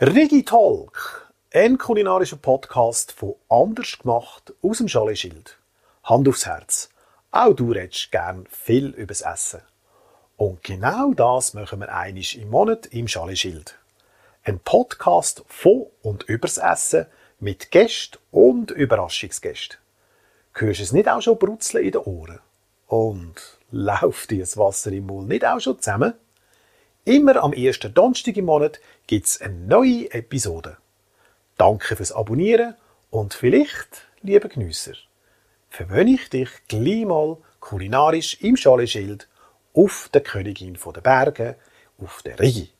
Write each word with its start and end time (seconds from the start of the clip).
Rigi 0.00 0.44
Talk, 0.44 1.28
ein 1.52 1.76
kulinarischer 1.76 2.36
Podcast 2.36 3.10
von 3.10 3.34
Anders 3.48 3.98
gemacht 3.98 4.54
aus 4.62 4.78
dem 4.78 4.86
Chalet-Schild. 4.86 5.58
Hand 6.04 6.28
aufs 6.28 6.46
Herz. 6.46 6.88
Auch 7.32 7.52
du 7.52 7.72
redest 7.72 8.12
gern 8.12 8.46
viel 8.48 8.90
übers 8.90 9.22
Essen. 9.22 9.60
Und 10.36 10.62
genau 10.62 11.14
das 11.14 11.52
machen 11.54 11.80
wir 11.80 11.92
einisch 11.92 12.36
im 12.36 12.48
Monat 12.48 12.86
im 12.86 13.08
Chalet-Schild. 13.08 13.76
Ein 14.44 14.60
Podcast 14.60 15.42
von 15.48 15.86
und 16.02 16.22
übers 16.22 16.58
Essen 16.58 17.06
mit 17.40 17.72
Gästen 17.72 18.18
und 18.30 18.70
Überraschungsgästen. 18.70 19.78
Hörst 20.52 20.80
es 20.80 20.92
nicht 20.92 21.08
auch 21.08 21.22
schon 21.22 21.40
brutzeln 21.40 21.84
in 21.84 21.90
den 21.90 22.02
Ohren? 22.02 22.38
Und 22.86 23.34
läuft 23.72 24.30
dir 24.30 24.38
das 24.38 24.56
Wasser 24.56 24.92
im 24.92 25.06
Mund 25.06 25.26
nicht 25.26 25.44
auch 25.44 25.58
schon 25.58 25.80
zusammen? 25.80 26.14
Immer 27.04 27.42
am 27.42 27.52
ersten 27.52 27.94
Donnerstag 27.94 28.36
im 28.36 28.46
Monat 28.46 28.80
gibt's 29.06 29.40
eine 29.40 29.54
neue 29.54 30.12
Episode. 30.12 30.76
Danke 31.56 31.96
fürs 31.96 32.12
Abonnieren 32.12 32.74
und 33.10 33.34
vielleicht, 33.34 34.06
liebe 34.20 34.48
Genüsser, 34.48 34.94
verwöhne 35.70 36.12
ich 36.12 36.28
dich 36.28 36.50
gleich 36.68 37.04
mal 37.06 37.38
kulinarisch 37.60 38.40
im 38.40 38.56
Schaleschild 38.56 39.28
auf 39.74 40.10
der 40.12 40.22
Königin 40.22 40.78
der 40.94 41.00
Berge, 41.00 41.56
auf 41.98 42.22
der 42.22 42.38
Rigi. 42.38 42.70